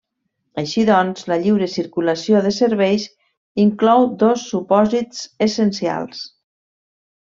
Així 0.61 0.85
doncs, 0.89 1.27
la 1.31 1.37
lliure 1.43 1.67
circulació 1.73 2.41
de 2.47 2.55
serveis 2.57 3.07
inclou 3.67 4.11
dos 4.27 4.49
supòsits 4.57 5.25
essencials. 5.51 6.29